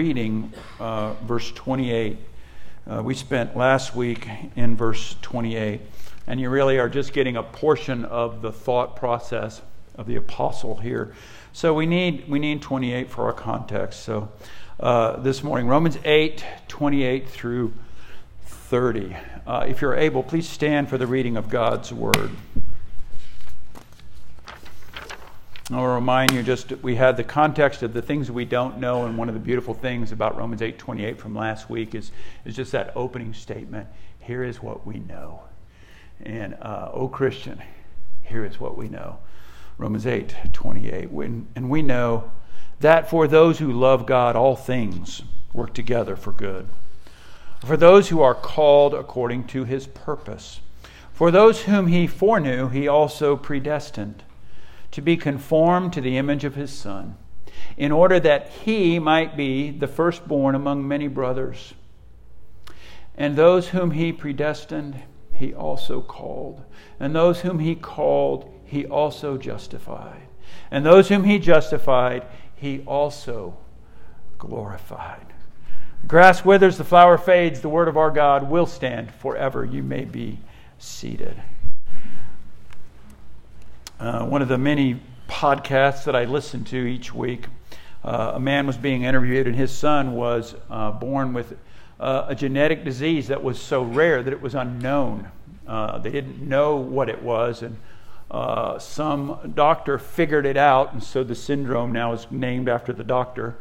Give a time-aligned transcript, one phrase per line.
[0.00, 2.16] reading uh, verse 28.
[2.86, 4.26] Uh, we spent last week
[4.56, 5.78] in verse 28,
[6.26, 9.60] and you really are just getting a portion of the thought process
[9.96, 11.12] of the apostle here.
[11.52, 14.02] So we need we need 28 for our context.
[14.04, 14.32] So
[14.80, 17.74] uh, this morning, Romans 8, 28 through
[18.46, 19.14] 30.
[19.46, 22.30] Uh, if you're able, please stand for the reading of God's word.
[25.72, 29.16] I'll remind you just we had the context of the things we don't know, and
[29.16, 32.10] one of the beautiful things about Romans 8:28 from last week is,
[32.44, 33.86] is just that opening statement.
[34.18, 35.42] Here is what we know.
[36.24, 37.62] And uh, oh Christian,
[38.24, 39.18] here is what we know.
[39.78, 41.08] Romans 8:28.
[41.10, 42.32] When, and we know
[42.80, 46.68] that for those who love God, all things work together for good.
[47.64, 50.60] For those who are called according to his purpose.
[51.12, 54.24] For those whom he foreknew, he also predestined
[54.92, 57.16] to be conformed to the image of his Son,
[57.76, 61.74] in order that he might be the firstborn among many brothers.
[63.16, 66.62] And those whom he predestined, he also called.
[66.98, 70.22] And those whom he called, he also justified.
[70.70, 73.56] And those whom he justified, he also
[74.38, 75.26] glorified.
[76.02, 79.64] The grass withers, the flower fades, the word of our God will stand forever.
[79.64, 80.38] You may be
[80.78, 81.40] seated.
[84.00, 84.98] Uh, one of the many
[85.28, 87.44] podcasts that I listen to each week,
[88.02, 91.54] uh, a man was being interviewed, and his son was uh, born with
[92.00, 95.30] uh, a genetic disease that was so rare that it was unknown.
[95.68, 97.76] Uh, they didn't know what it was, and
[98.30, 103.04] uh, some doctor figured it out, and so the syndrome now is named after the
[103.04, 103.54] doctor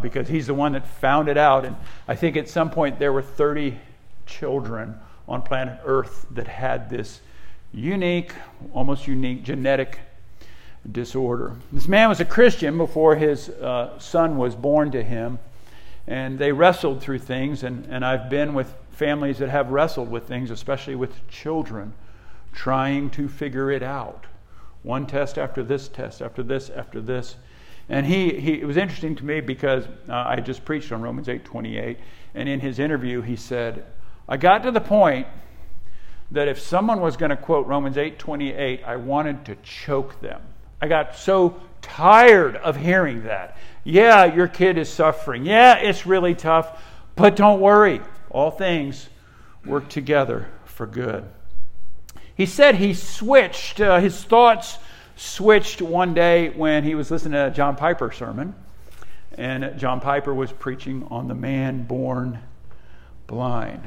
[0.00, 1.66] because he's the one that found it out.
[1.66, 1.76] And
[2.08, 3.78] I think at some point there were 30
[4.24, 7.20] children on planet Earth that had this
[7.78, 8.32] unique,
[8.74, 10.00] almost unique genetic
[10.90, 11.56] disorder.
[11.72, 15.38] This man was a Christian before his uh, son was born to him,
[16.06, 17.62] and they wrestled through things.
[17.62, 21.94] And, and I've been with families that have wrestled with things, especially with children,
[22.52, 24.26] trying to figure it out.
[24.82, 27.36] One test after this test, after this, after this.
[27.88, 31.28] And he, he it was interesting to me because uh, I just preached on Romans
[31.28, 31.98] 8 28,
[32.34, 33.84] and in his interview, he said,
[34.28, 35.26] I got to the point
[36.30, 40.40] that if someone was going to quote Romans 8:28, I wanted to choke them.
[40.80, 43.56] I got so tired of hearing that.
[43.84, 45.44] Yeah, your kid is suffering.
[45.44, 46.82] Yeah, it's really tough,
[47.16, 48.00] but don't worry.
[48.30, 49.08] All things
[49.64, 51.24] work together for good.
[52.34, 54.78] He said he switched, uh, his thoughts
[55.16, 58.54] switched one day when he was listening to a John Piper sermon.
[59.36, 62.40] And John Piper was preaching on the man born
[63.26, 63.82] blind.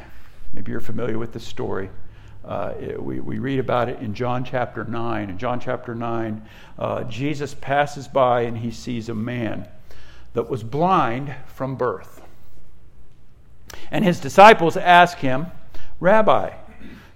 [0.53, 1.89] Maybe you're familiar with the story.
[2.43, 5.29] Uh, it, we, we read about it in John chapter 9.
[5.29, 6.41] In John chapter 9,
[6.79, 9.67] uh, Jesus passes by and he sees a man
[10.33, 12.21] that was blind from birth.
[13.91, 15.47] And his disciples ask him,
[15.99, 16.53] Rabbi,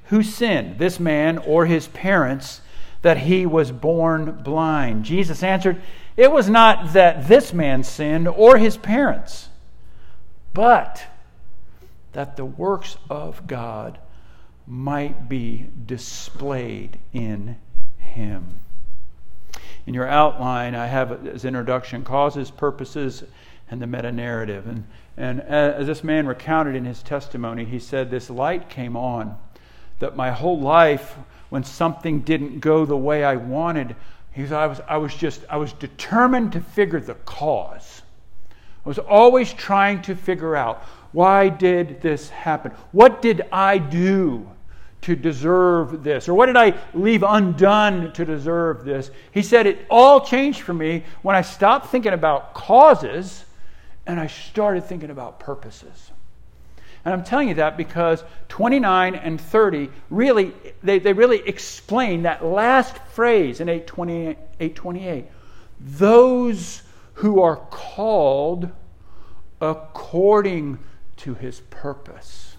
[0.06, 2.62] who sinned, this man or his parents,
[3.02, 5.06] that he was born blind?
[5.06, 5.81] Jesus answered,
[6.16, 9.50] It was not that this man sinned or his parents,
[10.53, 11.03] but
[12.13, 13.97] that the works of God
[14.68, 17.58] might be displayed in
[17.98, 18.59] him.
[19.86, 23.24] In your outline, I have as introduction causes, purposes,
[23.70, 24.68] and the meta narrative.
[24.68, 24.86] And,
[25.18, 29.38] and as this man recounted in his testimony, he said, This light came on
[30.00, 31.16] that my whole life,
[31.50, 33.96] when something didn't go the way I wanted,
[34.31, 38.02] he said, I was, I was just, I was determined to figure the cause.
[38.86, 42.72] I was always trying to figure out why did this happen?
[42.92, 44.50] What did I do
[45.06, 46.28] to deserve this?
[46.28, 49.12] Or what did I leave undone to deserve this?
[49.32, 53.46] He said it all changed for me when I stopped thinking about causes
[54.08, 56.12] and I started thinking about purposes.
[57.06, 62.44] And I'm telling you that because 29 and 30 really, they, they really explain that
[62.44, 65.26] last phrase in 828, 828.
[65.82, 66.82] Those
[67.14, 68.72] who are called
[69.62, 70.80] according
[71.18, 72.55] to his purpose.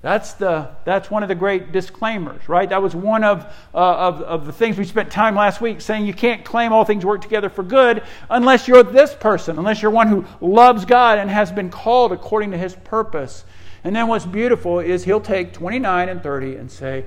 [0.00, 2.68] That's, the, that's one of the great disclaimers, right?
[2.68, 6.06] That was one of, uh, of, of the things we spent time last week saying
[6.06, 9.90] you can't claim all things work together for good unless you're this person, unless you're
[9.90, 13.44] one who loves God and has been called according to his purpose.
[13.82, 17.04] And then what's beautiful is he'll take 29 and 30 and say,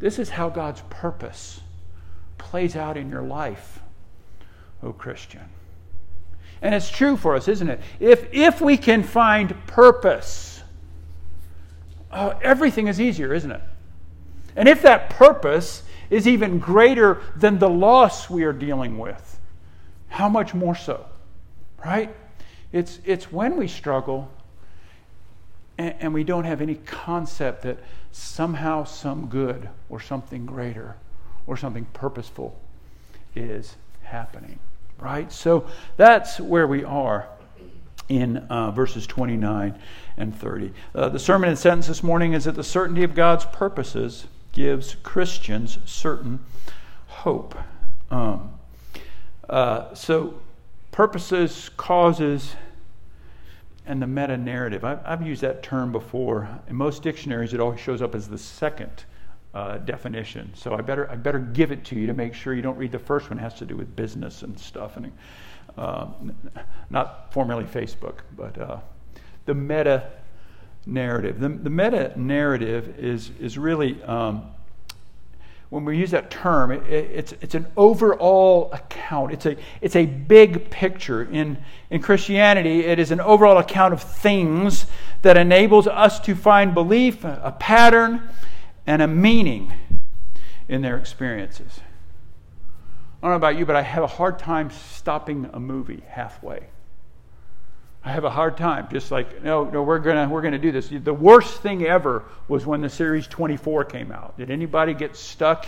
[0.00, 1.60] This is how God's purpose
[2.38, 3.80] plays out in your life,
[4.82, 5.42] O Christian.
[6.60, 7.80] And it's true for us, isn't it?
[8.00, 10.55] If, if we can find purpose,
[12.10, 13.60] uh, everything is easier, isn't it?
[14.54, 19.38] And if that purpose is even greater than the loss we are dealing with,
[20.08, 21.04] how much more so?
[21.84, 22.14] Right?
[22.72, 24.30] It's, it's when we struggle
[25.78, 27.78] and, and we don't have any concept that
[28.12, 30.96] somehow some good or something greater
[31.46, 32.58] or something purposeful
[33.34, 34.58] is happening,
[34.98, 35.30] right?
[35.30, 35.66] So
[35.96, 37.28] that's where we are
[38.08, 39.78] in uh, verses 29
[40.16, 40.72] and 30.
[40.94, 44.94] Uh, the sermon and sentence this morning is that the certainty of God's purposes gives
[45.02, 46.40] Christians certain
[47.06, 47.56] hope.
[48.10, 48.52] Um,
[49.48, 50.34] uh, so,
[50.92, 52.54] purposes, causes,
[53.86, 54.84] and the meta narrative.
[54.84, 56.48] I've, I've, used that term before.
[56.68, 59.04] In most dictionaries, it always shows up as the second
[59.54, 60.50] uh, definition.
[60.54, 62.92] So I better I better give it to you to make sure you don't read
[62.92, 63.38] the first one.
[63.38, 65.10] It has to do with business and stuff, and
[65.76, 66.08] uh,
[66.90, 68.78] not formerly Facebook, but uh,
[69.44, 70.10] the meta
[70.86, 71.40] narrative.
[71.40, 74.50] The, the meta narrative is is really um,
[75.68, 79.32] when we use that term, it, it's, it's an overall account.
[79.32, 81.24] It's a, it's a big picture.
[81.24, 81.58] In,
[81.90, 84.86] in Christianity, it is an overall account of things
[85.22, 88.28] that enables us to find belief, a pattern,
[88.86, 89.72] and a meaning
[90.68, 91.80] in their experiences.
[93.26, 96.60] I don't know about you, but I have a hard time stopping a movie halfway.
[98.04, 98.86] I have a hard time.
[98.88, 100.92] Just like, no, no, we're gonna we're gonna do this.
[100.92, 104.38] The worst thing ever was when the series 24 came out.
[104.38, 105.66] Did anybody get stuck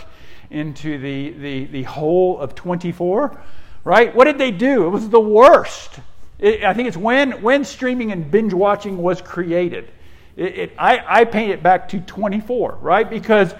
[0.49, 3.41] into the the the hole of 24?
[3.83, 4.15] Right?
[4.15, 4.85] What did they do?
[4.85, 5.99] It was the worst.
[6.37, 9.91] It, I think it's when when streaming and binge watching was created.
[10.37, 13.09] It, it, I, I paint it back to 24, right?
[13.09, 13.53] Because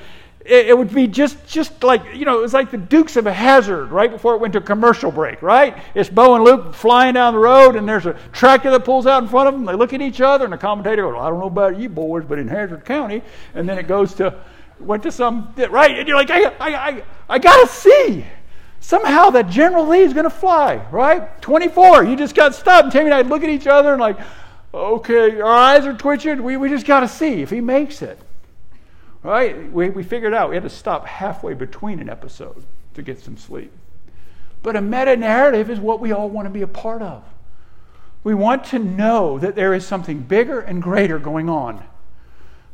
[0.49, 3.91] it, would be just just like you know it was like the Dukes of Hazzard
[3.91, 5.77] right before it went to commercial break, right?
[5.93, 9.21] It's Bo and Luke flying down the road, and there's a tractor that pulls out
[9.23, 9.65] in front of them.
[9.65, 12.25] They look at each other, and the commentator goes, "I don't know about you boys,
[12.27, 13.21] but in Hazzard County,"
[13.53, 14.35] and then it goes to
[14.79, 18.25] went to some right, and you're like, "I I I, I gotta see."
[18.81, 21.41] Somehow that General Lee is going to fly, right?
[21.41, 22.05] 24.
[22.05, 22.85] You just got stopped.
[22.85, 24.17] And Tammy and I look at each other and like,
[24.73, 26.41] okay, our eyes are twitching.
[26.41, 28.17] We, we just got to see if he makes it.
[29.23, 29.71] Right?
[29.71, 33.37] We, we figured out we had to stop halfway between an episode to get some
[33.37, 33.71] sleep.
[34.63, 37.23] But a meta narrative is what we all want to be a part of.
[38.23, 41.83] We want to know that there is something bigger and greater going on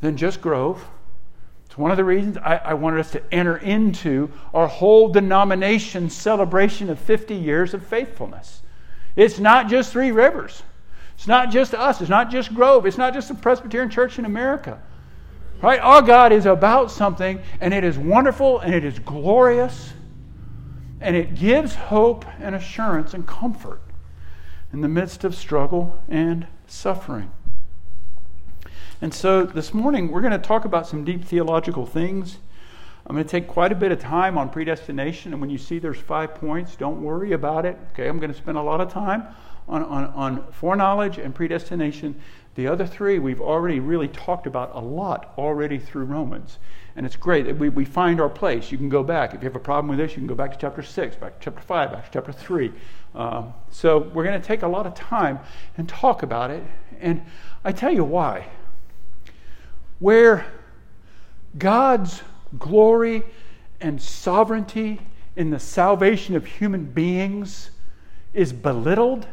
[0.02, 0.84] than just Grove.
[1.66, 6.10] It's one of the reasons I, I wanted us to enter into our whole denomination
[6.10, 8.62] celebration of 50 years of faithfulness.
[9.16, 10.64] It's not just Three Rivers.
[11.16, 12.02] It's not just us.
[12.02, 12.86] It's not just Grove.
[12.86, 14.82] It's not just the Presbyterian Church in America.
[15.66, 15.80] Right?
[15.80, 19.94] Our God is about something, and it is wonderful, and it is glorious,
[21.02, 23.82] and it gives hope and assurance and comfort
[24.72, 27.32] in the midst of struggle and suffering.
[29.02, 32.38] And so this morning, we're going to talk about some deep theological things.
[33.08, 35.80] I'm going to take quite a bit of time on predestination, and when you see
[35.80, 37.76] there's five points, don't worry about it.
[37.94, 39.24] Okay, I'm going to spend a lot of time
[39.68, 42.22] on, on, on foreknowledge and predestination.
[42.56, 46.58] The other three we've already really talked about a lot already through Romans.
[46.96, 48.72] And it's great that we, we find our place.
[48.72, 49.34] You can go back.
[49.34, 51.40] If you have a problem with this, you can go back to chapter 6, back
[51.40, 52.72] to chapter 5, back to chapter 3.
[53.14, 55.40] Um, so we're going to take a lot of time
[55.78, 56.64] and talk about it.
[57.02, 57.22] And
[57.66, 58.48] I tell you why.
[60.00, 60.46] Where
[61.58, 62.22] God's
[62.58, 63.24] glory
[63.82, 65.02] and sovereignty
[65.36, 67.72] in the salvation of human beings
[68.34, 69.28] is belittled,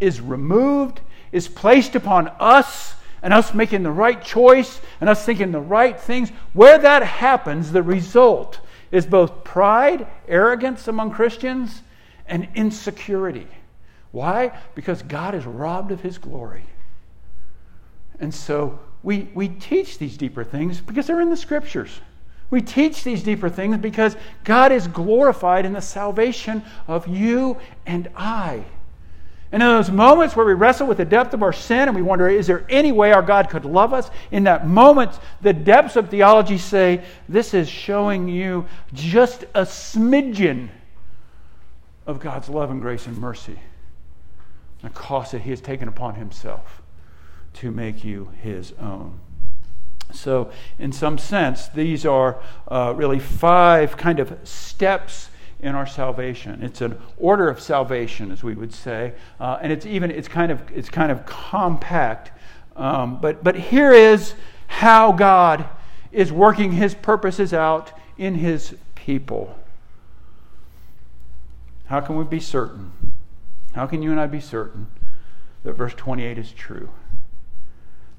[0.00, 5.52] is removed, is placed upon us and us making the right choice and us thinking
[5.52, 8.60] the right things, where that happens, the result
[8.90, 11.82] is both pride, arrogance among Christians,
[12.26, 13.48] and insecurity.
[14.10, 14.52] Why?
[14.74, 16.64] Because God is robbed of his glory.
[18.20, 22.00] And so we, we teach these deeper things because they're in the scriptures.
[22.50, 28.10] We teach these deeper things because God is glorified in the salvation of you and
[28.14, 28.64] I.
[29.52, 32.00] And in those moments where we wrestle with the depth of our sin and we
[32.00, 34.10] wonder, is there any way our God could love us?
[34.30, 40.70] In that moment, the depths of theology say, this is showing you just a smidgen
[42.06, 43.58] of God's love and grace and mercy.
[44.80, 46.80] The cost that He has taken upon Himself
[47.54, 49.20] to make you His own.
[50.12, 55.28] So, in some sense, these are uh, really five kind of steps
[55.62, 56.62] in our salvation.
[56.62, 60.50] It's an order of salvation, as we would say, uh, and it's even it's kind
[60.50, 62.32] of it's kind of compact.
[62.76, 64.34] Um, but but here is
[64.66, 65.68] how God
[66.10, 69.56] is working His purposes out in His people.
[71.86, 72.92] How can we be certain?
[73.74, 74.88] How can you and I be certain
[75.62, 76.90] that verse 28 is true?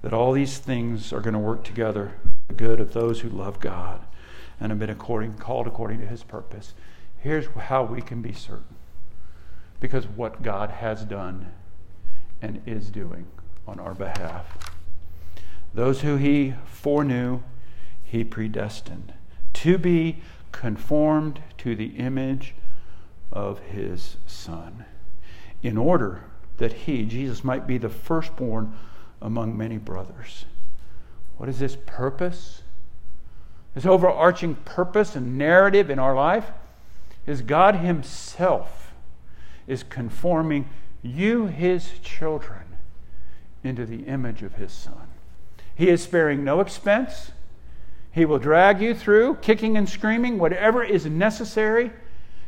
[0.02, 3.30] That all these things are going to work together for the good of those who
[3.30, 4.02] love God
[4.60, 6.74] and have been according, called according to His purpose.
[7.24, 8.75] Here's how we can be certain
[9.80, 11.53] because what God has done
[12.42, 13.27] and is doing
[13.65, 14.75] on our behalf.
[15.74, 17.39] Those who he foreknew,
[18.03, 19.13] he predestined
[19.53, 22.56] to be conformed to the image
[23.32, 24.84] of his Son,
[25.62, 26.25] in order
[26.58, 28.77] that he, Jesus, might be the firstborn
[29.22, 30.44] among many brothers.
[31.38, 32.63] What is this purpose?
[33.74, 36.51] This overarching purpose and narrative in our life
[37.25, 38.94] is God Himself
[39.68, 40.70] is conforming
[41.01, 42.77] you, His children,
[43.63, 45.08] into the image of His Son.
[45.75, 47.32] He is sparing no expense.
[48.12, 51.92] He will drag you through, kicking and screaming, whatever is necessary,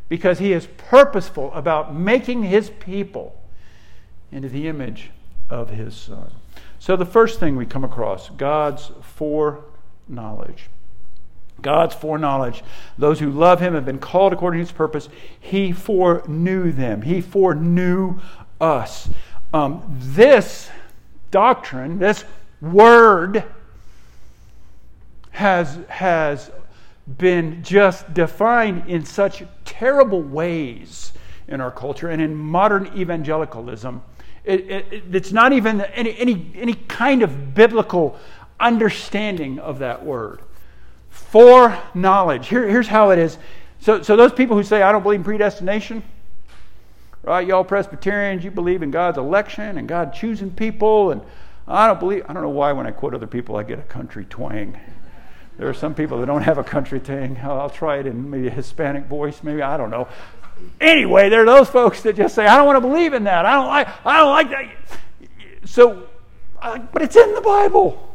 [0.10, 3.42] because He is purposeful about making His people
[4.32, 5.12] into the image
[5.50, 6.32] of His Son.
[6.80, 10.70] So, the first thing we come across God's foreknowledge.
[11.62, 12.64] God's foreknowledge.
[12.98, 15.10] Those who love Him have been called according to His purpose.
[15.40, 18.20] He foreknew them, He foreknew
[18.60, 19.10] us.
[19.54, 20.70] Um, this
[21.32, 22.24] doctrine, this
[22.62, 23.44] word,
[25.32, 26.52] has, has
[27.18, 31.14] been just defined in such terrible ways
[31.48, 34.02] in our culture and in modern evangelicalism.
[34.44, 38.18] It, it, it's not even any, any, any kind of biblical
[38.60, 40.42] understanding of that word.
[41.16, 42.50] Foreknowledge.
[42.50, 43.38] Here, here's how it is.
[43.80, 46.04] So, so those people who say, I don't believe in predestination,
[47.24, 47.48] right?
[47.48, 51.12] Y'all Presbyterians, you believe in God's election and God choosing people.
[51.12, 51.22] And
[51.68, 53.84] I don't believe, I don't know why when I quote other people, I get a
[53.84, 54.78] country twang.
[55.58, 57.40] There are some people that don't have a country thing.
[57.42, 60.10] I'll try it in maybe a Hispanic voice, maybe I don't know.
[60.82, 63.46] Anyway, there are those folks that just say, "I don't want to believe in that.
[63.46, 63.88] I don't like.
[64.06, 64.70] I don't like that."
[65.66, 66.08] So,
[66.62, 68.15] but it's in the Bible.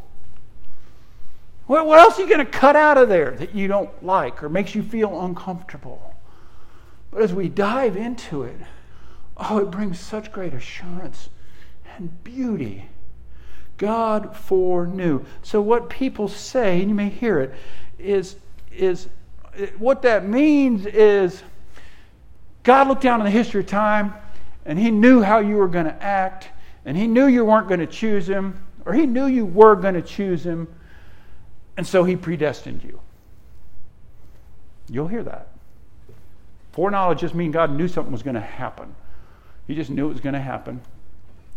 [1.71, 4.43] What, what else are you going to cut out of there that you don't like
[4.43, 6.17] or makes you feel uncomfortable?
[7.13, 8.57] But as we dive into it,
[9.37, 11.29] oh, it brings such great assurance
[11.97, 12.89] and beauty
[13.77, 15.25] God foreknew.
[15.43, 17.55] So what people say, and you may hear it,
[18.01, 18.35] is,
[18.73, 19.07] is
[19.79, 21.41] what that means is
[22.65, 24.13] God looked down on the history of time
[24.65, 26.49] and he knew how you were going to act,
[26.85, 29.95] and he knew you weren't going to choose him, or he knew you were going
[29.95, 30.67] to choose him,
[31.77, 33.01] and so he predestined you.
[34.89, 35.49] You'll hear that.
[36.73, 38.95] Foreknowledge just means God knew something was going to happen.
[39.67, 40.81] He just knew it was going to happen.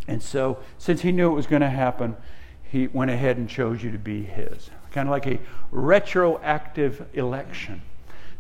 [0.08, 2.16] And so, since he knew it was going to happen,
[2.64, 4.70] he went ahead and chose you to be his.
[4.92, 5.40] Kind of like a
[5.72, 7.82] retroactive election.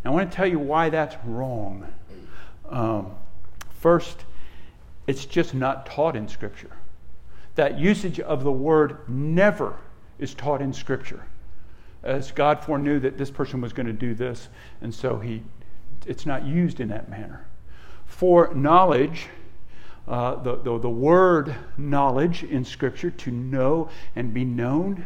[0.03, 1.87] Now, I want to tell you why that's wrong.
[2.69, 3.11] Um,
[3.79, 4.25] first,
[5.07, 6.71] it's just not taught in Scripture.
[7.55, 9.77] That usage of the word never
[10.19, 11.25] is taught in Scripture.
[12.03, 14.49] As God foreknew that this person was going to do this,
[14.81, 15.41] and so he,
[16.05, 17.45] it's not used in that manner.
[18.05, 19.27] Foreknowledge
[20.07, 25.05] uh, the, the, the word knowledge in Scripture, to know and be known,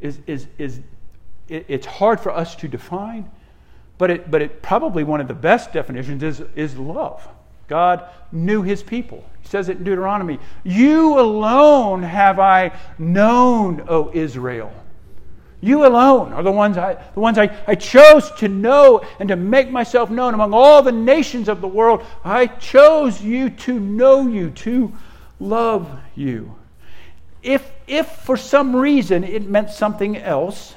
[0.00, 0.80] is, is, is
[1.48, 3.28] it, it's hard for us to define,
[3.98, 7.26] but it, but it probably one of the best definitions is, is love.
[7.66, 9.24] God knew his people.
[9.40, 14.72] He says it in Deuteronomy You alone have I known, O Israel.
[15.66, 19.34] You alone are the ones I, the ones I, I chose to know and to
[19.34, 22.04] make myself known among all the nations of the world.
[22.24, 24.92] I chose you to know you, to
[25.40, 26.54] love you.
[27.42, 30.76] If, if for some reason it meant something else,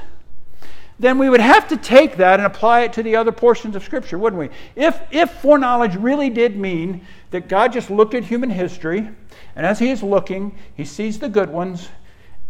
[0.98, 3.84] then we would have to take that and apply it to the other portions of
[3.84, 4.50] Scripture, wouldn't we?
[4.76, 9.08] If, if foreknowledge really did mean that God just looked at human history,
[9.56, 11.90] and as He is looking, He sees the good ones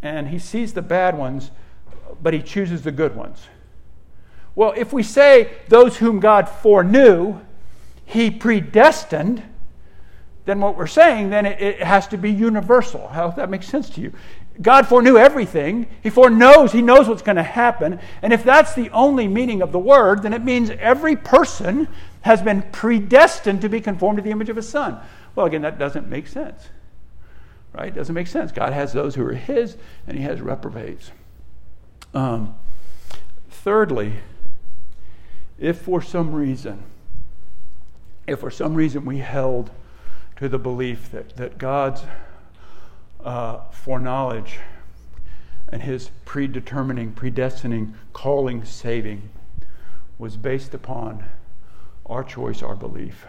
[0.01, 1.51] and He sees the bad ones
[2.21, 3.47] but he chooses the good ones.
[4.55, 7.39] Well, if we say those whom God foreknew,
[8.05, 9.43] he predestined,
[10.45, 13.07] then what we're saying then it, it has to be universal.
[13.07, 14.11] How that makes sense to you?
[14.61, 15.88] God foreknew everything.
[16.03, 17.99] He foreknows, he knows what's going to happen.
[18.21, 21.88] And if that's the only meaning of the word, then it means every person
[22.21, 24.99] has been predestined to be conformed to the image of his son.
[25.35, 26.67] Well, again, that doesn't make sense.
[27.71, 27.89] Right?
[27.89, 28.51] It doesn't make sense.
[28.51, 31.11] God has those who are his, and he has reprobates.
[32.13, 32.56] Um,
[33.50, 34.13] thirdly,
[35.60, 36.84] if for some reason,
[38.25, 39.72] if for some reason we held
[40.38, 42.01] to the belief that, that God's
[43.24, 44.58] uh, foreknowledge
[45.72, 49.30] and his predetermining, predestining, calling, saving
[50.18, 51.25] was based upon
[52.06, 53.28] our choice, our belief,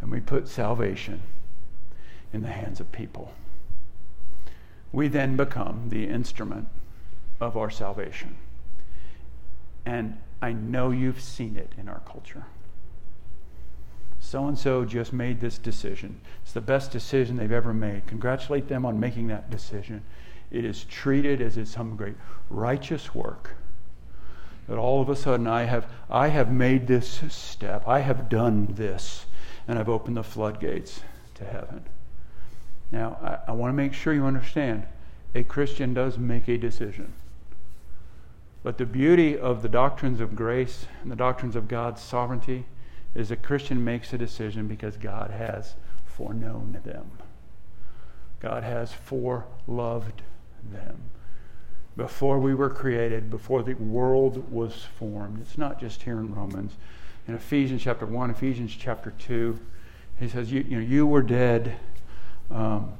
[0.00, 1.22] and we put salvation
[2.32, 3.32] in the hands of people.
[4.90, 6.68] We then become the instrument
[7.42, 8.36] of our salvation.
[9.84, 12.44] And I know you've seen it in our culture.
[14.20, 16.20] so and so just made this decision.
[16.42, 18.06] It's the best decision they've ever made.
[18.06, 20.02] Congratulate them on making that decision.
[20.50, 22.14] It is treated as it's some great
[22.48, 23.56] righteous work.
[24.68, 28.68] That all of a sudden I have, I have made this step, I have done
[28.70, 29.26] this,
[29.66, 31.00] and I've opened the floodgates
[31.34, 31.84] to heaven.
[32.92, 34.86] Now, I, I want to make sure you understand
[35.34, 37.12] a Christian does make a decision.
[38.62, 42.64] But the beauty of the doctrines of grace and the doctrines of God's sovereignty
[43.14, 47.10] is a Christian makes a decision because God has foreknown them.
[48.40, 50.20] God has foreloved
[50.70, 51.02] them.
[51.96, 55.40] Before we were created, before the world was formed.
[55.40, 56.72] It's not just here in Romans.
[57.28, 59.58] In Ephesians chapter 1, Ephesians chapter 2,
[60.18, 61.76] he says, You, you, know, you were dead.
[62.50, 62.94] Um,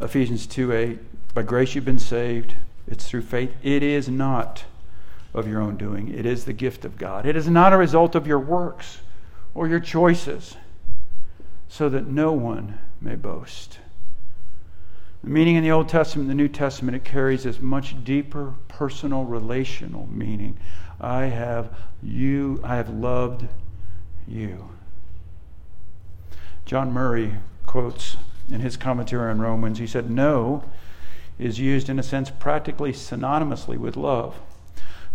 [0.00, 2.54] Ephesians 2 8, by grace you've been saved.
[2.86, 3.54] It's through faith.
[3.62, 4.64] It is not
[5.34, 7.24] of your own doing, it is the gift of God.
[7.24, 9.00] It is not a result of your works
[9.54, 10.56] or your choices,
[11.68, 13.78] so that no one may boast.
[15.24, 19.24] The meaning in the Old Testament the New Testament, it carries this much deeper personal
[19.24, 20.58] relational meaning.
[21.00, 23.46] I have you, I have loved
[24.26, 24.68] you.
[26.66, 27.34] John Murray
[27.66, 28.16] quotes
[28.50, 30.64] in his commentary on Romans, he said, Know
[31.38, 34.38] is used in a sense practically synonymously with love.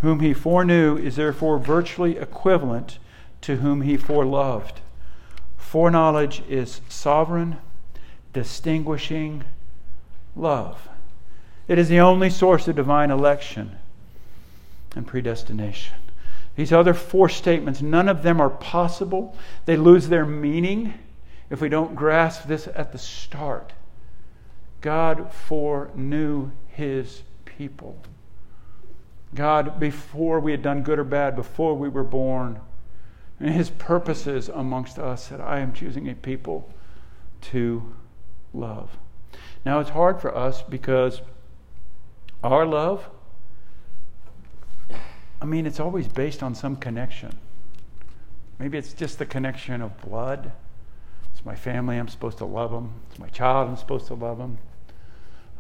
[0.02, 3.00] Whom he foreknew is therefore virtually equivalent
[3.42, 4.76] to whom he foreloved.
[5.58, 7.58] Foreknowledge is sovereign,
[8.34, 9.44] distinguishing
[10.36, 10.88] love.
[11.68, 13.78] It is the only source of divine election
[14.96, 15.98] and predestination.
[16.56, 19.36] These other four statements, none of them are possible.
[19.66, 20.94] They lose their meaning
[21.50, 23.74] if we don't grasp this at the start.
[24.88, 27.98] God foreknew his people.
[29.36, 32.62] God, before we had done good or bad, before we were born,
[33.38, 36.70] and his purposes amongst us that I am choosing a people
[37.52, 37.96] to
[38.54, 38.98] love.
[39.66, 41.20] Now, it's hard for us because
[42.42, 43.10] our love,
[45.42, 47.38] I mean, it's always based on some connection.
[48.58, 50.54] Maybe it's just the connection of blood.
[51.34, 52.94] It's my family, I'm supposed to love them.
[53.10, 54.60] It's my child, I'm supposed to love them.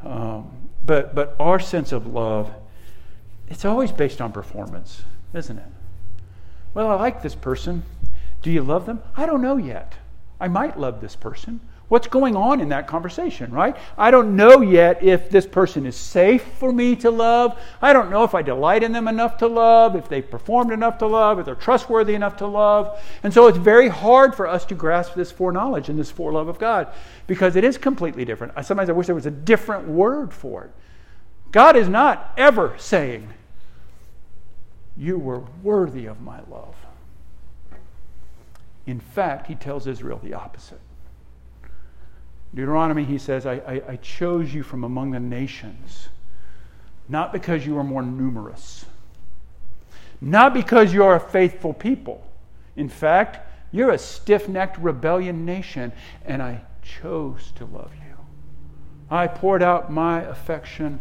[0.03, 2.51] Um, but, but our sense of love,
[3.47, 5.67] it's always based on performance, isn't it?
[6.73, 7.83] Well, I like this person.
[8.41, 9.01] Do you love them?
[9.15, 9.95] I don't know yet.
[10.39, 11.60] I might love this person.
[11.89, 13.78] What's going on in that conversation, right?
[13.97, 17.58] I don't know yet if this person is safe for me to love.
[17.82, 20.97] I don't know if I delight in them enough to love, if they've performed enough
[20.97, 23.00] to love, if they're trustworthy enough to love.
[23.23, 26.60] And so it's very hard for us to grasp this foreknowledge and this forelove of
[26.60, 26.89] God
[27.26, 28.54] because it is completely different.
[28.65, 30.71] Sometimes I wish there was a different word for it.
[31.54, 33.30] God is not ever saying,
[34.97, 36.76] You were worthy of my love.
[38.86, 40.82] In fact, he tells Israel the opposite.
[42.53, 46.10] Deuteronomy, he says, I, I, I chose you from among the nations,
[47.10, 48.86] not because you are more numerous,
[50.21, 52.25] not because you're a faithful people.
[52.75, 55.91] In fact, you're a stiff necked rebellion nation,
[56.25, 58.15] and I chose to love you.
[59.10, 60.99] I poured out my affection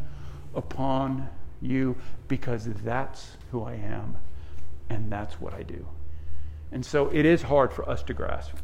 [0.55, 1.29] upon
[1.61, 1.97] you
[2.29, 4.17] because that's who I am,
[4.91, 5.87] and that's what I do.
[6.73, 8.57] And so it is hard for us to grasp.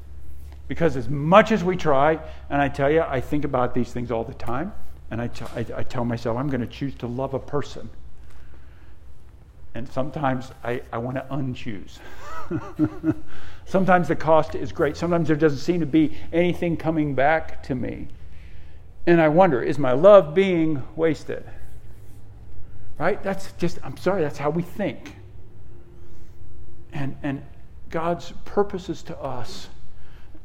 [0.69, 4.11] Because as much as we try, and I tell you, I think about these things
[4.11, 4.73] all the time,
[5.11, 7.91] and I, t- I, I tell myself, I'm going to choose to love a person.
[9.75, 11.99] And sometimes I, I want to unchoose.
[13.65, 14.97] sometimes the cost is great.
[14.97, 18.09] Sometimes there doesn't seem to be anything coming back to me.
[19.07, 21.45] And I wonder, is my love being wasted?
[22.99, 23.23] Right?
[23.23, 25.17] That's just, I'm sorry, that's how we think.
[26.93, 27.43] And, and
[27.89, 29.69] God's purposes to us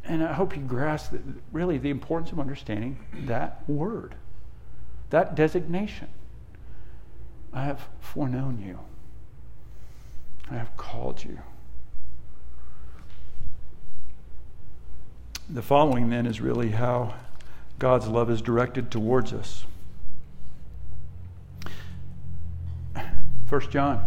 [0.08, 4.16] and I hope you grasp that really the importance of understanding that word,
[5.10, 6.08] that designation.
[7.54, 8.80] I have foreknown you.
[10.50, 11.40] I have called you.
[15.50, 17.16] The following then is really how
[17.80, 19.66] God's love is directed towards us.
[23.46, 24.06] First John.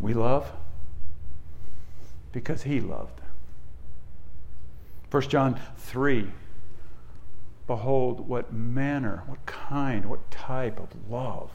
[0.00, 0.50] We love
[2.32, 3.20] because he loved.
[5.16, 6.30] 1 John 3
[7.66, 11.50] Behold, what manner, what kind, what type of love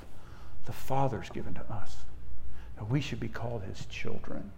[0.66, 1.96] the Father's given to us.
[2.76, 4.52] That we should be called his children.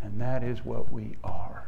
[0.00, 1.66] And that is what we are.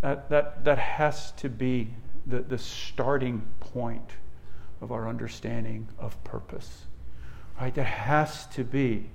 [0.00, 1.90] That, that, that has to be
[2.26, 4.10] the, the starting point
[4.80, 6.86] of our understanding of purpose.
[7.60, 7.74] Right?
[7.76, 9.10] That has to be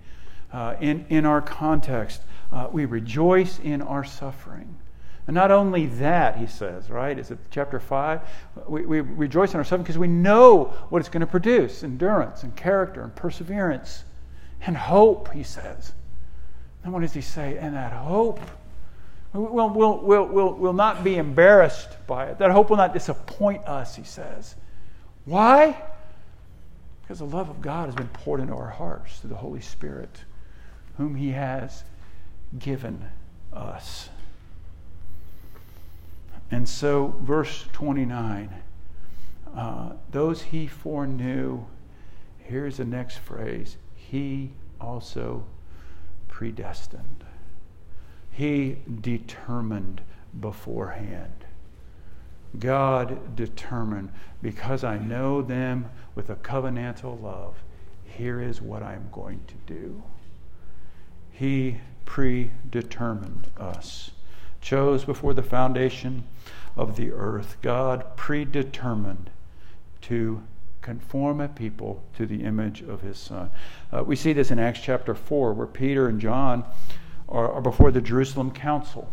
[0.52, 2.22] uh, in, in our context.
[2.52, 4.76] Uh, we rejoice in our suffering.
[5.28, 7.18] And not only that, he says, right?
[7.18, 8.22] Is it chapter 5?
[8.68, 12.44] We, we rejoice in our suffering because we know what it's going to produce endurance
[12.44, 14.04] and character and perseverance
[14.62, 15.94] and hope, he says.
[16.84, 17.58] And what does he say?
[17.58, 18.40] And that hope
[19.36, 22.38] We'll, we'll, we'll, we'll, we'll not be embarrassed by it.
[22.38, 24.56] That hope will not disappoint us, he says.
[25.26, 25.82] Why?
[27.02, 30.24] Because the love of God has been poured into our hearts through the Holy Spirit,
[30.98, 31.84] whom he has
[32.58, 33.10] given
[33.54, 34.10] us.
[36.52, 38.50] And so, verse 29
[39.56, 41.66] uh, those he foreknew,
[42.40, 45.46] here's the next phrase, he also
[46.28, 47.24] predestined.
[48.32, 50.02] He determined
[50.38, 51.46] beforehand.
[52.60, 57.56] God determined, because I know them with a covenantal love,
[58.04, 60.04] here is what I'm going to do.
[61.36, 64.12] He predetermined us,
[64.62, 66.24] chose before the foundation
[66.78, 67.58] of the earth.
[67.62, 69.30] God predetermined
[70.04, 70.42] to
[70.82, 73.52] conform a people to the image of his Son.
[73.92, 76.64] Uh, we see this in Acts chapter 4, where Peter and John
[77.28, 79.12] are, or before the Jerusalem council.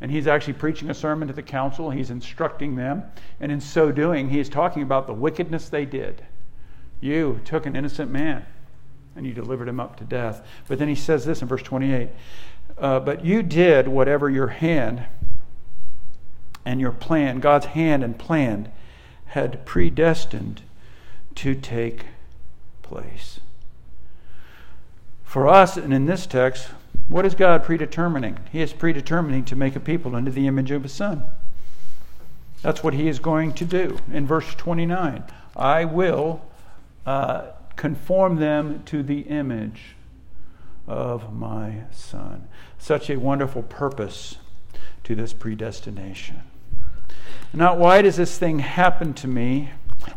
[0.00, 1.90] And he's actually preaching a sermon to the council.
[1.90, 3.02] He's instructing them.
[3.40, 6.24] And in so doing, he is talking about the wickedness they did.
[7.00, 8.46] You took an innocent man
[9.16, 10.46] and you delivered him up to death.
[10.68, 12.08] But then he says this in verse 28
[12.78, 15.04] uh, But you did whatever your hand
[16.64, 18.70] and your plan, God's hand and plan,
[19.26, 20.62] had predestined
[21.36, 22.06] to take
[22.82, 23.40] place.
[25.24, 26.68] For us, and in this text,
[27.08, 28.38] what is God predetermining?
[28.52, 31.24] He is predetermining to make a people into the image of His Son.
[32.60, 33.98] That's what He is going to do.
[34.12, 35.24] In verse 29,
[35.56, 36.42] I will
[37.06, 37.46] uh,
[37.82, 39.96] conform them to the image
[40.86, 42.46] of my Son.
[42.78, 44.36] Such a wonderful purpose
[45.02, 46.44] to this predestination.
[47.52, 49.70] Now, why does this thing happen to me?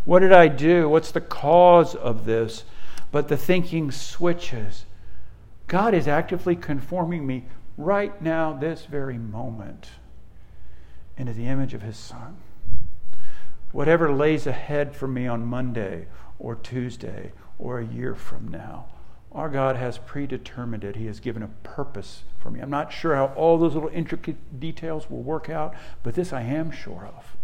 [0.04, 0.88] What did I do?
[0.88, 2.66] What's the cause of this?
[3.12, 4.86] But the thinking switches
[5.66, 7.46] God is actively conforming me
[7.80, 9.90] right now, this very moment,
[11.18, 12.38] into the image of His Son.
[13.72, 16.06] Whatever lays ahead for me on Monday
[16.38, 18.86] or Tuesday or a year from now,
[19.32, 20.96] our God has predetermined it.
[20.96, 22.60] He has given a purpose for me.
[22.60, 26.42] I'm not sure how all those little intricate details will work out, but this I
[26.42, 27.36] am sure of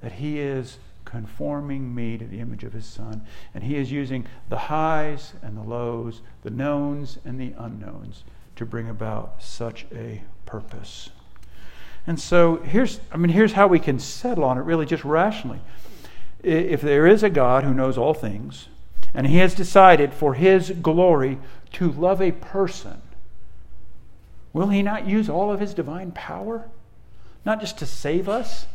[0.00, 3.24] that He is conforming me to the image of his son.
[3.54, 8.24] And he is using the highs and the lows, the knowns and the unknowns
[8.56, 11.10] to bring about such a purpose.
[12.06, 15.60] And so here's I mean here's how we can settle on it really just rationally.
[16.42, 18.68] If there is a God who knows all things
[19.14, 21.38] and he has decided for his glory
[21.72, 23.00] to love a person,
[24.52, 26.68] will he not use all of his divine power
[27.44, 28.66] not just to save us,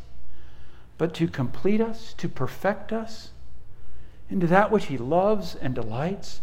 [0.97, 3.31] but to complete us, to perfect us
[4.29, 6.41] into that which He loves and delights.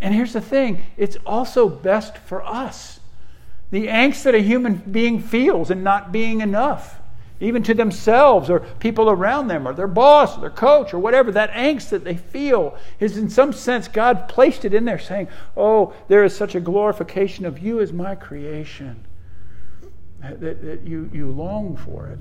[0.00, 3.00] And here's the thing it's also best for us.
[3.70, 6.97] The angst that a human being feels in not being enough,
[7.40, 11.30] even to themselves or people around them or their boss or their coach or whatever,
[11.32, 15.28] that angst that they feel is in some sense God placed it in there saying,
[15.56, 19.04] Oh, there is such a glorification of you as my creation
[20.20, 22.20] that, that, that you, you long for it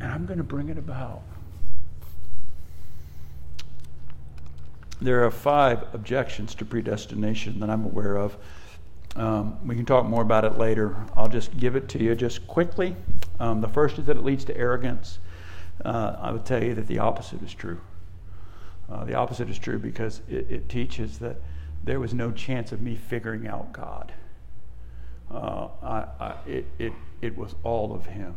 [0.00, 1.22] and I'm going to bring it about.
[5.00, 8.36] There are five objections to predestination that I'm aware of.
[9.14, 10.96] Um, we can talk more about it later.
[11.16, 12.96] I'll just give it to you just quickly.
[13.38, 15.18] Um, the first is that it leads to arrogance.
[15.84, 17.80] Uh, I would tell you that the opposite is true.
[18.90, 21.36] Uh, the opposite is true because it, it, teaches that
[21.84, 24.12] there was no chance of me figuring out God.
[25.30, 28.34] Uh, I, I, it, it, it was all of Him.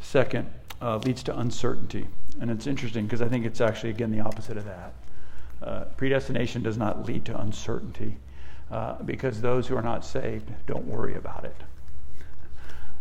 [0.00, 2.06] Second, uh, leads to uncertainty.
[2.40, 4.92] And it's interesting because I think it's actually, again, the opposite of that.
[5.62, 8.16] Uh, predestination does not lead to uncertainty
[8.70, 11.56] uh, because those who are not saved don't worry about it.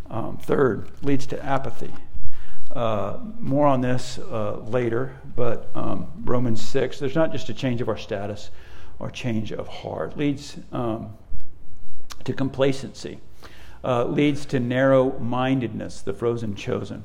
[0.10, 1.94] Um, third, leads to apathy.
[2.72, 7.82] Uh, more on this uh, later, but um, Romans 6, there's not just a change
[7.82, 8.52] of our status
[9.00, 10.18] or change of heart.
[10.18, 11.14] Leads um,
[12.24, 13.20] to complacency
[13.84, 17.04] uh, leads to narrow mindedness, the frozen chosen.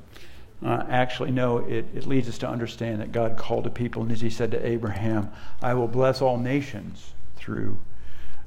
[0.64, 4.10] Uh, actually, no, it, it leads us to understand that God called a people, and
[4.10, 5.30] as he said to Abraham,
[5.62, 7.78] I will bless all nations through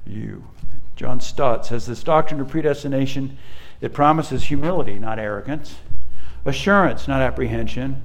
[0.06, 0.44] you.
[0.96, 3.38] John Stott says this doctrine of predestination
[3.82, 5.76] it promises humility, not arrogance,
[6.46, 8.02] assurance, not apprehension,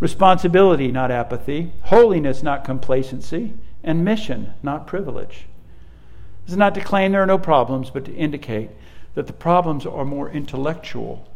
[0.00, 5.46] responsibility, not apathy, holiness, not complacency, and mission, not privilege.
[6.44, 8.70] This is not to claim there are no problems, but to indicate
[9.14, 11.28] that the problems are more intellectual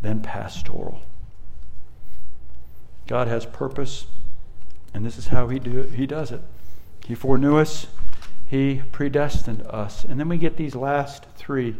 [0.00, 1.02] than pastoral.
[3.06, 4.06] God has purpose,
[4.94, 6.40] and this is how He, do, he does it.
[7.06, 7.86] He foreknew us,
[8.46, 10.04] He predestined us.
[10.04, 11.76] And then we get these last three,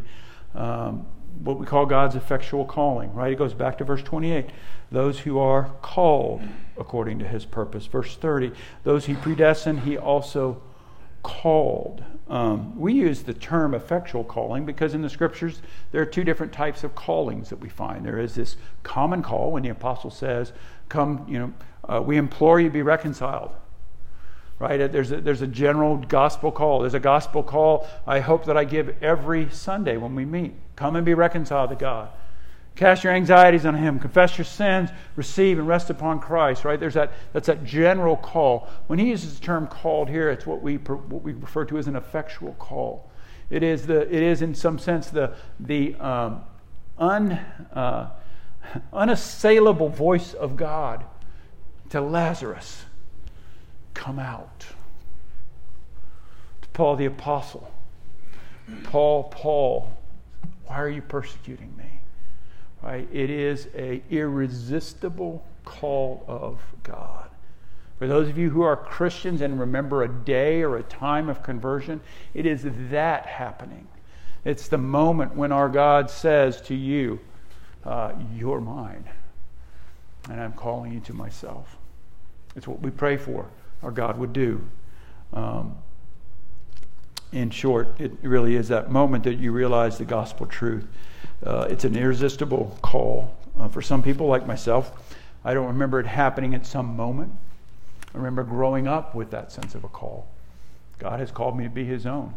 [0.54, 1.06] um,
[1.40, 3.32] what we call God's effectual calling, right?
[3.32, 4.50] It goes back to verse 28.
[4.90, 6.42] Those who are called
[6.76, 7.86] according to His purpose.
[7.86, 8.52] Verse 30.
[8.84, 10.62] Those He predestined, He also
[11.22, 12.02] called.
[12.28, 16.52] Um, we use the term effectual calling because in the scriptures there are two different
[16.52, 18.04] types of callings that we find.
[18.04, 20.52] There is this common call when the apostle says,
[20.88, 21.52] "Come, you know,
[21.88, 23.52] uh, we implore you be reconciled."
[24.58, 24.92] Right?
[24.92, 26.80] There's a, there's a general gospel call.
[26.80, 27.88] There's a gospel call.
[28.06, 30.54] I hope that I give every Sunday when we meet.
[30.76, 32.10] Come and be reconciled to God.
[32.74, 33.98] Cast your anxieties on him.
[33.98, 34.90] Confess your sins.
[35.14, 36.64] Receive and rest upon Christ.
[36.64, 36.80] Right?
[36.80, 37.12] There's that.
[37.32, 38.68] That's that general call.
[38.86, 41.86] When he uses the term "called" here, it's what we what we refer to as
[41.86, 43.10] an effectual call.
[43.50, 44.02] It is the.
[44.02, 46.40] It is in some sense the the um,
[46.96, 47.32] un,
[47.74, 48.08] uh,
[48.92, 51.04] unassailable voice of God
[51.90, 52.86] to Lazarus.
[53.92, 54.66] Come out.
[56.62, 57.70] To Paul the apostle.
[58.84, 59.92] Paul, Paul,
[60.72, 61.84] why are you persecuting me?
[62.82, 63.06] Right?
[63.12, 67.28] It is a irresistible call of God.
[67.98, 71.42] For those of you who are Christians and remember a day or a time of
[71.42, 72.00] conversion,
[72.32, 73.86] it is that happening.
[74.46, 77.20] It's the moment when our God says to you,
[77.84, 79.04] uh, You're mine,
[80.30, 81.76] and I'm calling you to myself.
[82.56, 83.46] It's what we pray for,
[83.82, 84.66] our God would do.
[85.34, 85.76] Um,
[87.32, 90.86] in short, it really is that moment that you realize the gospel truth.
[91.44, 93.34] Uh, it's an irresistible call.
[93.58, 94.92] Uh, for some people, like myself,
[95.44, 97.32] I don't remember it happening at some moment.
[98.14, 100.28] I remember growing up with that sense of a call.
[100.98, 102.34] God has called me to be His own.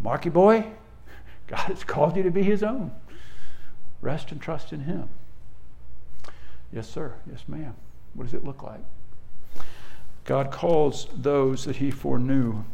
[0.00, 0.66] Marky boy,
[1.46, 2.92] God has called you to be His own.
[4.00, 5.08] Rest and trust in Him.
[6.72, 7.14] Yes, sir.
[7.30, 7.74] Yes, ma'am.
[8.14, 8.80] What does it look like?
[10.24, 12.64] God calls those that He foreknew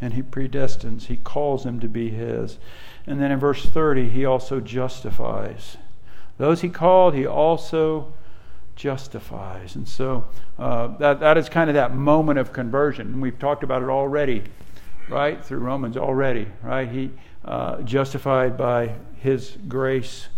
[0.00, 1.06] and He predestines.
[1.06, 2.58] He calls them to be His.
[3.08, 5.78] And then in verse 30, he also justifies.
[6.36, 8.12] Those he called, he also
[8.76, 9.76] justifies.
[9.76, 10.26] And so
[10.58, 13.06] uh, that, that is kind of that moment of conversion.
[13.08, 14.44] And we've talked about it already,
[15.08, 15.42] right?
[15.42, 16.86] Through Romans already, right?
[16.86, 17.10] He
[17.46, 20.28] uh, justified by his grace,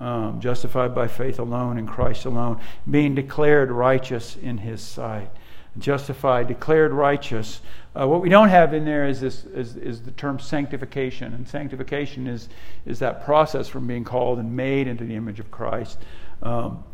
[0.00, 2.58] um, justified by faith alone in Christ alone,
[2.90, 5.30] being declared righteous in his sight.
[5.78, 7.60] Justified, declared righteous
[7.98, 11.34] uh, what we don't have in there is, this, is, is, the term sanctification.
[11.34, 12.48] And sanctification is,
[12.86, 15.98] is that process from being called and made into the image of Christ.
[16.42, 16.84] Um,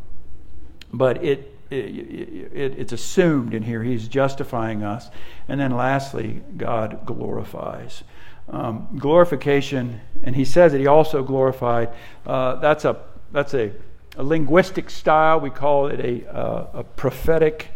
[0.92, 3.83] but it, it, it, it's assumed in here.
[3.83, 5.11] He's justifying us.
[5.49, 8.03] And then lastly, God glorifies.
[8.49, 11.90] Um, glorification, and he says that he also glorified,
[12.27, 12.99] uh, that's, a,
[13.33, 13.73] that's a,
[14.16, 15.40] a, linguistic style.
[15.40, 17.70] We call it a, uh, a prophetic,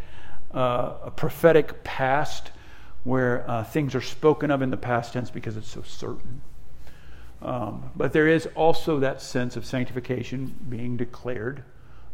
[0.52, 2.50] uh, a prophetic past
[3.04, 6.42] where uh, things are spoken of in the past tense because it's so certain.
[7.40, 11.62] Um, but there is also that sense of sanctification being declared,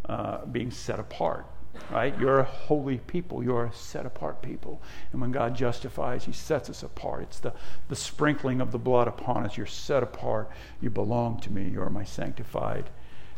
[0.08, 1.46] uh, being set apart.
[1.90, 2.16] Right?
[2.20, 3.42] You're a holy people.
[3.42, 4.80] You're a set apart people.
[5.10, 7.22] And when God justifies, He sets us apart.
[7.22, 7.52] It's the,
[7.88, 9.56] the sprinkling of the blood upon us.
[9.56, 10.50] You're set apart.
[10.80, 11.68] You belong to me.
[11.68, 12.90] You're my sanctified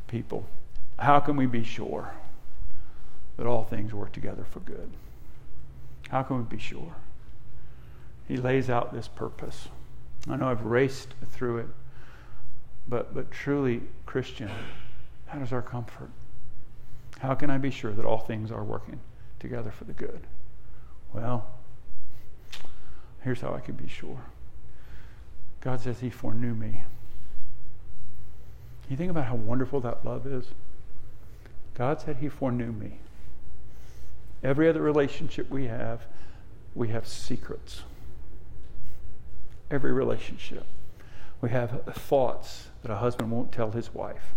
[0.06, 0.46] people.
[0.98, 2.12] How can we be sure
[3.36, 4.90] that all things work together for good?
[6.08, 6.96] How can we be sure?
[8.28, 9.68] he lays out this purpose.
[10.28, 11.68] I know I've raced through it,
[12.88, 14.50] but, but truly, Christian,
[15.26, 16.10] how does our comfort?
[17.20, 19.00] How can I be sure that all things are working
[19.38, 20.26] together for the good?
[21.12, 21.46] Well,
[23.22, 24.20] here's how I can be sure
[25.60, 26.84] God says He foreknew me.
[28.88, 30.46] You think about how wonderful that love is?
[31.74, 32.98] God said He foreknew me.
[34.46, 36.06] Every other relationship we have,
[36.74, 37.82] we have secrets
[39.70, 40.64] every relationship.
[41.40, 44.34] We have thoughts that a husband won't tell his wife,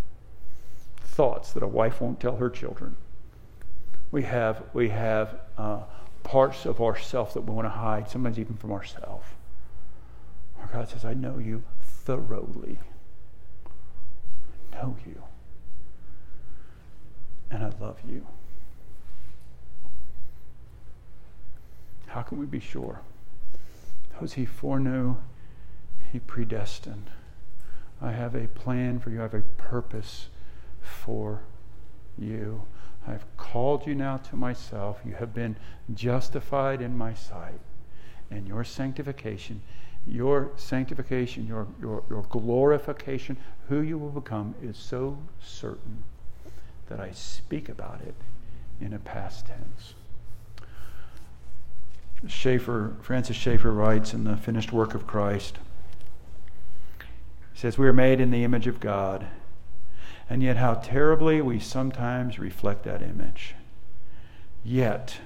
[0.98, 2.96] thoughts that a wife won't tell her children.
[4.12, 5.82] We have, we have uh,
[6.24, 9.28] parts of ourself that we want to hide, sometimes even from ourselves.
[10.60, 12.80] Our God says, I know you thoroughly.
[14.74, 15.24] I know you.
[17.52, 18.26] And I love you.
[22.20, 23.00] How can we be sure?
[24.20, 25.16] Those he foreknew,
[26.12, 27.10] he predestined.
[28.02, 30.28] I have a plan for you, I have a purpose
[30.82, 31.44] for
[32.18, 32.64] you.
[33.08, 35.00] I have called you now to myself.
[35.06, 35.56] You have been
[35.94, 37.62] justified in my sight,
[38.30, 39.62] and your sanctification
[40.06, 43.38] your sanctification, your, your, your glorification,
[43.70, 46.04] who you will become, is so certain
[46.88, 48.16] that I speak about it
[48.82, 49.94] in a past tense.
[52.28, 55.58] Schaeffer, Francis Schaeffer writes in the finished work of Christ,
[57.54, 59.28] he says, We are made in the image of God,
[60.30, 63.56] and yet how terribly we sometimes reflect that image.
[64.64, 65.20] Yet,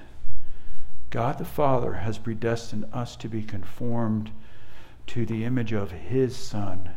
[1.10, 4.30] God the Father has predestined us to be conformed
[5.08, 6.90] to the image of His Son,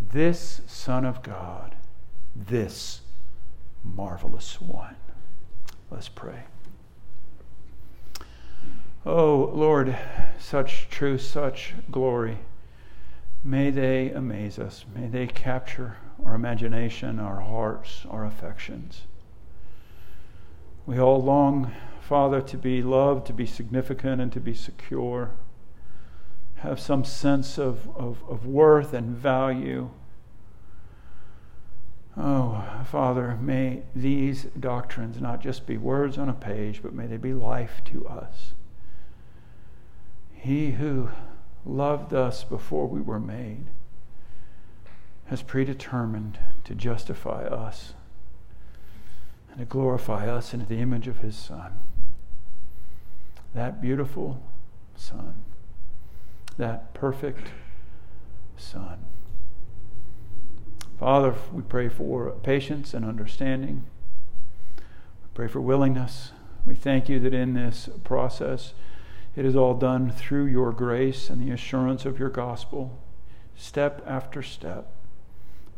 [0.00, 1.74] this Son of God,
[2.34, 3.02] this
[3.84, 4.96] marvelous one.
[5.90, 6.44] Let's pray.
[9.06, 9.96] Oh, Lord,
[10.38, 12.38] such truth, such glory.
[13.42, 14.84] May they amaze us.
[14.94, 19.04] May they capture our imagination, our hearts, our affections.
[20.84, 25.30] We all long, Father, to be loved, to be significant, and to be secure.
[26.56, 29.88] Have some sense of, of, of worth and value.
[32.18, 37.16] Oh, Father, may these doctrines not just be words on a page, but may they
[37.16, 38.52] be life to us.
[40.40, 41.10] He who
[41.66, 43.66] loved us before we were made
[45.26, 47.92] has predetermined to justify us
[49.50, 51.72] and to glorify us into the image of his Son.
[53.54, 54.42] That beautiful
[54.96, 55.34] Son,
[56.56, 57.48] that perfect
[58.56, 59.04] Son.
[60.98, 63.84] Father, we pray for patience and understanding.
[64.78, 66.32] We pray for willingness.
[66.64, 68.72] We thank you that in this process,
[69.36, 73.00] it is all done through your grace and the assurance of your gospel,
[73.54, 74.92] step after step,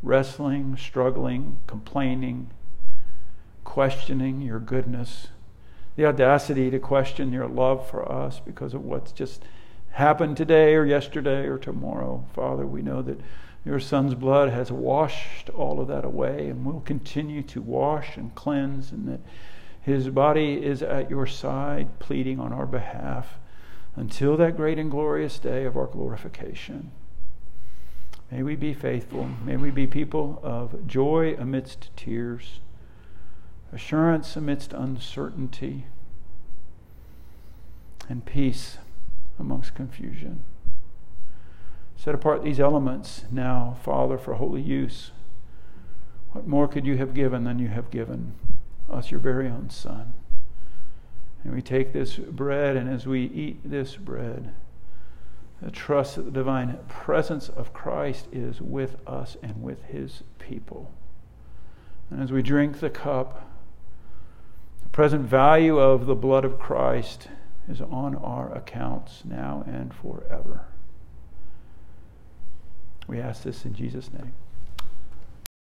[0.02, 2.50] wrestling, struggling, complaining,
[3.64, 5.28] questioning your goodness,
[5.96, 9.44] the audacity to question your love for us because of what's just
[9.90, 12.24] happened today or yesterday or tomorrow.
[12.32, 13.20] Father, we know that
[13.64, 18.34] your Son's blood has washed all of that away and will continue to wash and
[18.34, 19.20] cleanse, and that
[19.82, 23.38] his body is at your side, pleading on our behalf
[23.96, 26.90] until that great and glorious day of our glorification.
[28.30, 29.28] May we be faithful.
[29.44, 32.60] May we be people of joy amidst tears,
[33.72, 35.84] assurance amidst uncertainty,
[38.08, 38.78] and peace
[39.38, 40.44] amongst confusion.
[41.96, 45.12] Set apart these elements now, Father, for holy use.
[46.32, 48.32] What more could you have given than you have given
[48.90, 50.14] us, your very own Son?
[51.44, 54.52] And we take this bread, and as we eat this bread,
[55.72, 60.92] trust that the divine presence of Christ is with us and with his people.
[62.10, 63.48] And as we drink the cup,
[64.82, 67.28] the present value of the blood of Christ
[67.68, 70.64] is on our accounts now and forever.
[73.06, 74.32] We ask this in Jesus' name.